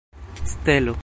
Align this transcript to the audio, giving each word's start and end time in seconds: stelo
stelo 0.55 0.95